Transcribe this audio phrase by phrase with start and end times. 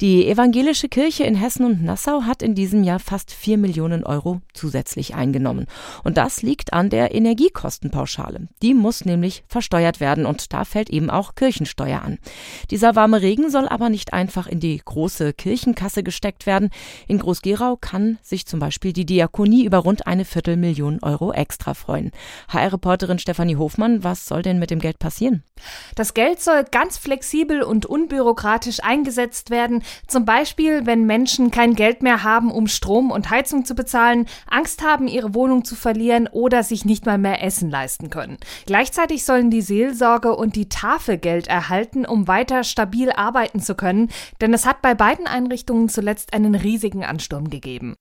[0.00, 4.40] Die evangelische Kirche in Hessen und Nassau hat in diesem Jahr fast 4 Millionen Euro
[4.52, 5.66] zusätzlich eingenommen.
[6.02, 8.48] Und das liegt an der Energiekostenpauschale.
[8.62, 12.18] Die muss nämlich versteuert werden und da fällt eben auch Kirchensteuer an.
[12.70, 16.70] Dieser warme Regen soll aber nicht einfach in die große Kirchenkasse gesteckt werden.
[17.06, 22.10] In Groß-Gerau kann sich zum Beispiel die Diakonie über rund eine Viertelmillion Euro extra freuen.
[22.48, 25.42] HR-Reporterin Stefanie Hofmann, was soll denn mit dem Geld passieren?
[25.94, 29.82] Das Geld soll ganz flexibel und unbürokratisch eingesetzt werden.
[30.06, 34.82] Zum Beispiel, wenn Menschen kein Geld mehr haben, um Strom und Heizung zu bezahlen, Angst
[34.82, 38.38] haben, ihre Wohnung zu verlieren oder sich nicht mal mehr Essen leisten können.
[38.66, 44.10] Gleichzeitig sollen die Seelsorge und die Tafel Geld erhalten, um weiter stabil arbeiten zu können,
[44.40, 47.96] denn es hat bei beiden Einrichtungen zuletzt einen riesigen Ansturm gegeben.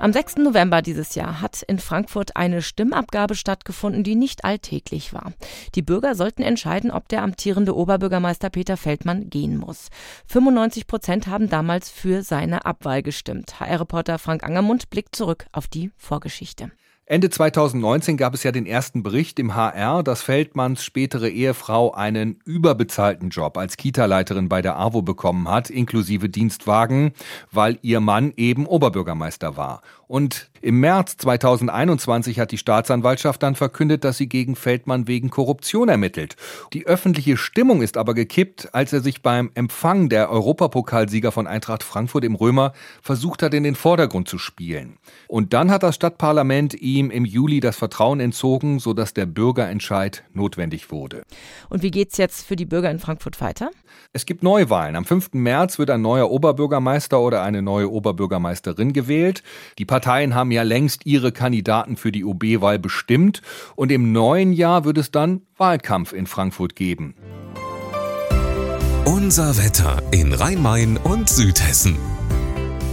[0.00, 0.36] Am 6.
[0.36, 5.34] November dieses Jahr hat in Frankfurt eine Stimmabgabe stattgefunden, die nicht alltäglich war.
[5.74, 9.90] Die Bürger sollten entscheiden, ob der amtierende Oberbürgermeister Peter Feldmann gehen muss.
[10.28, 13.60] 95 Prozent haben damals für seine Abwahl gestimmt.
[13.60, 16.70] HR-Reporter Frank Angermund blickt zurück auf die Vorgeschichte.
[17.10, 22.38] Ende 2019 gab es ja den ersten Bericht im HR, dass Feldmanns spätere Ehefrau einen
[22.44, 27.10] überbezahlten Job als Kita-Leiterin bei der AWO bekommen hat, inklusive Dienstwagen,
[27.50, 29.82] weil ihr Mann eben Oberbürgermeister war.
[30.10, 35.88] Und im März 2021 hat die Staatsanwaltschaft dann verkündet, dass sie gegen Feldmann wegen Korruption
[35.88, 36.34] ermittelt.
[36.72, 41.84] Die öffentliche Stimmung ist aber gekippt, als er sich beim Empfang der Europapokalsieger von Eintracht
[41.84, 44.98] Frankfurt im Römer versucht hat, in den Vordergrund zu spielen.
[45.28, 50.90] Und dann hat das Stadtparlament ihm im Juli das Vertrauen entzogen, sodass der Bürgerentscheid notwendig
[50.90, 51.22] wurde.
[51.68, 53.70] Und wie geht's jetzt für die Bürger in Frankfurt weiter?
[54.12, 54.96] Es gibt Neuwahlen.
[54.96, 55.34] Am 5.
[55.34, 59.44] März wird ein neuer Oberbürgermeister oder eine neue Oberbürgermeisterin gewählt.
[59.78, 63.42] Die Parteien haben ja längst ihre Kandidaten für die OB-Wahl bestimmt
[63.76, 67.14] und im neuen Jahr wird es dann Wahlkampf in Frankfurt geben.
[69.04, 71.98] Unser Wetter in Rhein-Main und Südhessen.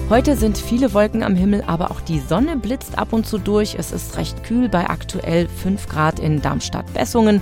[0.09, 3.75] Heute sind viele Wolken am Himmel, aber auch die Sonne blitzt ab und zu durch.
[3.79, 7.39] Es ist recht kühl bei aktuell 5 Grad in Darmstadt-Bessungen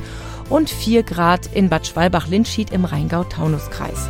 [0.51, 4.09] und 4 Grad in Bad Schwalbach-Lindschied im Rheingau-Taunus-Kreis.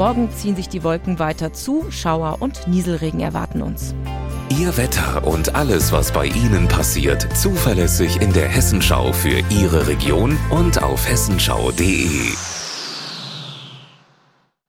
[0.00, 3.94] Morgen ziehen sich die Wolken weiter zu, Schauer und Nieselregen erwarten uns.
[4.48, 10.38] Ihr Wetter und alles, was bei Ihnen passiert, zuverlässig in der Hessenschau für Ihre Region
[10.48, 12.32] und auf hessenschau.de.